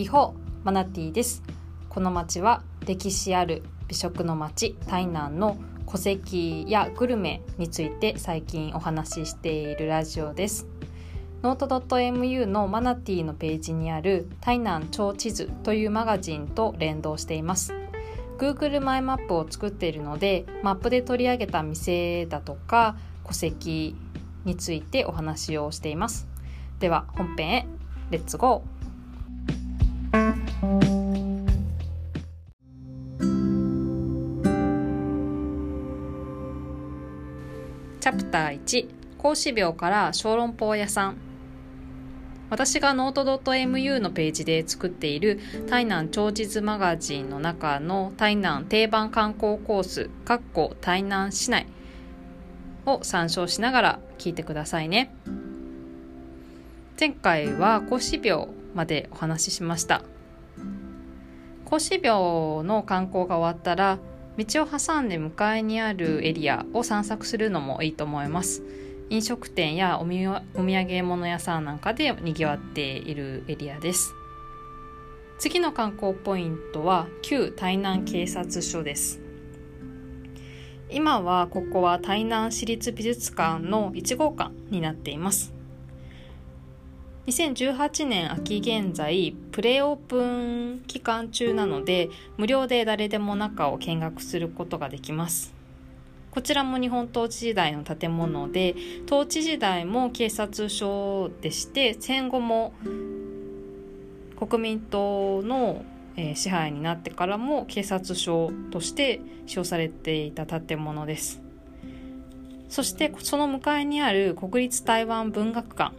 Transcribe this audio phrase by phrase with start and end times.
[0.00, 0.34] リホ
[0.64, 1.42] マナティです。
[1.90, 10.66] この町は歴史ある美食の町台南の古跡やグルメについて最近お話ししているラジオです。
[11.42, 17.74] note.mu のマナティのページにある台南超地図というマガジンと連動しています。
[18.38, 22.96] Google マイマップを作っているのでマップで取り上げた店だとか
[23.26, 23.94] 古跡
[24.46, 26.26] についてお話をしています。
[26.78, 27.66] では本編へ
[28.10, 28.79] レッツゴー。
[38.00, 41.16] チャプター1孔子廟から小籠包屋さん。
[42.48, 51.66] 私がノート .mu のページで作っている台南超地図マガジンの中の台南定番観光コースかっこ台南市内。
[52.86, 55.14] を参照しながら聞いてくださいね。
[56.98, 60.02] 前回は孔子廟までお話ししました。
[61.64, 63.98] 孔子廟の観光が終わったら
[64.38, 68.62] 道を挟んで向かいにあるエリアを散策するのもいいと思います。
[69.10, 74.14] 飲食店やお土産物屋さんなんかでにぎわっているエリアです。
[75.38, 79.20] 次の観光ポイントは旧台南警察署です。
[80.90, 85.54] 今はここは台南市立美術館の1号館になっています。
[87.30, 95.54] 2018年秋現在プレオープン期間中なので無料で誰でも中を見学することができます。
[96.32, 98.74] こちらも日本統治時代の建物で
[99.06, 102.72] 統治時代も警察署でして戦後も
[104.36, 105.84] 国民党の
[106.34, 111.40] 支配になってからも警察署として使用されていた建物です。
[112.68, 115.94] そしてその向かいにある国立台湾文学館。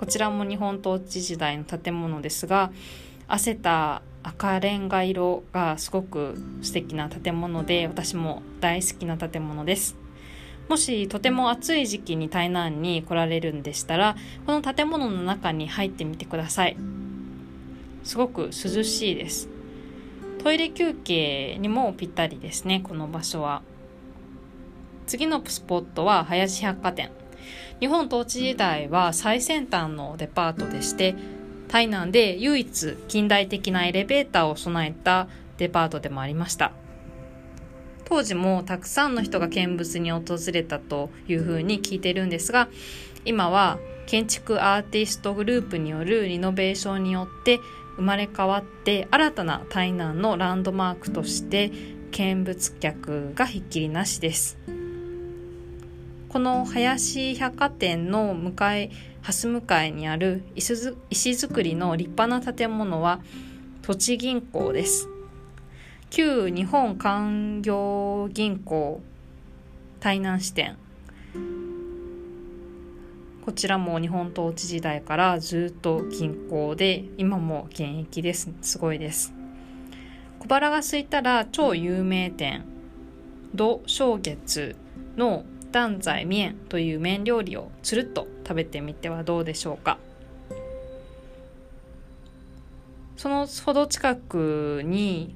[0.00, 2.72] こちらも日本統治時代の建物ですが
[3.28, 9.96] 汗た赤レンガ色がすごく素敵な建物で私も大好きな建物です。
[10.70, 14.16] もしとても暑い時期に台南に来られるんでしたら
[14.46, 16.78] この建物の中に入ってみてください。
[18.02, 19.50] すごく涼しいです。
[20.42, 23.60] トイレ休憩にもぴったりですねこの場所は。
[25.06, 27.10] 次のスポットは林百貨店。
[27.80, 31.14] 日本統治時代は最先端のデパートでして
[31.68, 36.72] 台南で唯一近代的なエレベーターを備えたデパートでもありました
[38.04, 42.68] 当時もたくさんの人が見物に訪れたというふうに聞いてるんですが
[43.24, 47.60] 今は建築アーティストグループによるリノベーションによって
[47.96, 51.70] 生まれ変わって新たな台南のランドマークとして
[52.10, 54.79] 見物客がひっきりなしです。
[56.30, 63.20] この林百貨店の向かい蓮向かいにある石造りの立派な建物は
[63.82, 65.08] 土地銀行です。
[66.08, 69.00] 旧日本官業銀行
[69.98, 70.76] 台南支店。
[73.44, 78.52] こちらも日本統治時代からずっと銀行で今も現役です。
[78.62, 79.34] すごいです。
[80.38, 82.62] 小腹が空いたら超有名店。
[83.52, 84.76] 土正月
[85.16, 89.98] の担在麺という麺料理をつるっと食べてみてはどうでしょうか。
[93.16, 95.34] そのほど近くに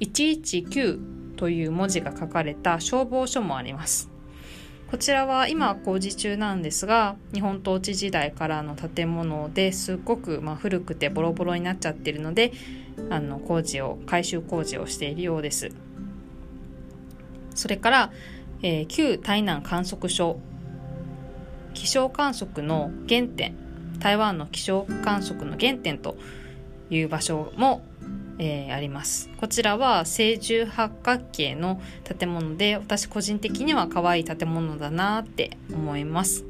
[0.00, 4.10] 119という文字が書かれた消防署もあります。
[4.90, 12.52] こちらは今工事中なんですが日本統治時代からの建物ですっごくま古くてボロボロになっちゃってるので
[13.10, 15.70] あの工事を改修工事をしているようです。
[17.54, 18.12] それから
[18.62, 20.38] えー、旧台南観測所。
[21.74, 23.54] 気象観測の原点。
[23.98, 26.16] 台湾の気象観測の原点と
[26.90, 27.82] いう場所も、
[28.38, 29.28] えー、あります。
[29.38, 31.80] こちらは正十八角形の
[32.18, 36.44] 建物で私個人的には可愛い建物だなって思います。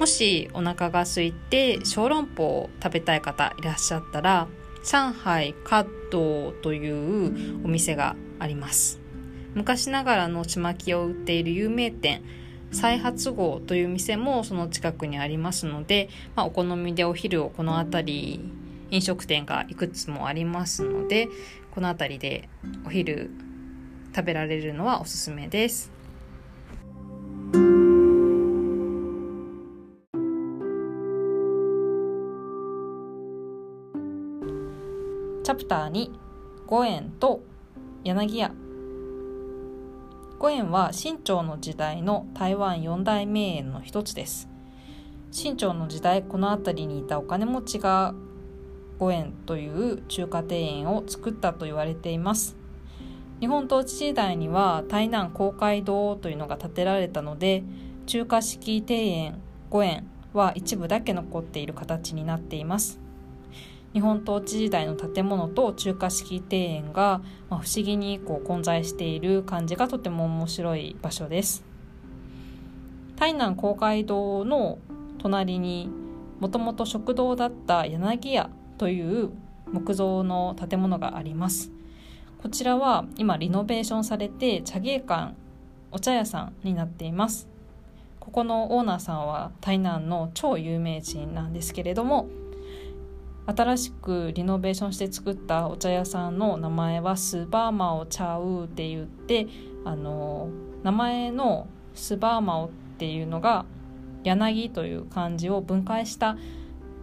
[0.00, 4.48] もしお腹が空いて小籠包を食べたい方いらっしゃったら
[4.84, 9.05] 上海カドというお店があります。
[9.56, 12.22] 昔ながらのちまきを売っている有名店
[12.72, 18.50] 再発号という店もその近くにありますので、まあ、お好みでお昼をこの辺り
[18.90, 21.28] 飲食店がいくつもありますので
[21.70, 22.50] この辺りで
[22.84, 23.30] お昼
[24.14, 25.90] 食べられるのはおすすめです。
[35.44, 36.10] チャプター2
[36.66, 37.40] 五円と
[38.04, 38.50] 柳屋
[40.38, 44.50] 五円は清朝の時代の台湾四大名園の一つです。
[45.32, 48.14] 清朝の時代この辺りにいたお金持ちが
[48.98, 52.54] 5円という中華庭園を作ったと言われています。
[53.40, 57.64] 日本統治時代には台南公会堂というのが建てられたので
[58.04, 59.40] 中華式庭園
[59.70, 63.05] 5円は一部だけ残っている形になっています。
[63.92, 71.64] 日本統治時代の建物と中華式庭園が、まあ、不思議にこう混在している感じがとても面白い場所です。
[73.16, 74.78] 台南公会堂の
[75.18, 75.88] 隣に
[76.38, 79.30] もともと食堂だった柳屋という
[79.72, 81.72] 木造の建物があります。
[82.42, 85.34] こちらは今リノベーションされて茶芸館
[85.90, 87.48] お茶屋さんになっています。
[88.20, 92.26] ここのオーナーさんは台南の超有名人なんですけれども
[93.46, 99.46] 新しくリノベーションして作ったお茶屋さんの名前はスバーマオチャウって言って
[99.84, 100.48] あの
[100.82, 103.64] 名前のスバーマオっていうのが
[104.24, 106.36] 柳という漢字を分解した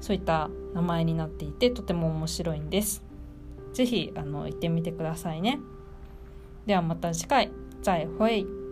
[0.02, 3.04] そういった名前になっていてとても面白いんです。
[3.74, 5.60] ぜひあの行ってみてくださいね。
[6.66, 7.52] ではまた次回
[7.82, 8.63] 再会。